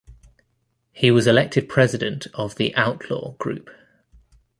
He 0.93 1.11
was 1.11 1.27
elected 1.27 1.69
president 1.69 2.25
of 2.33 2.55
the 2.55 2.73
"outlaw" 2.73 3.33
group. 3.33 3.69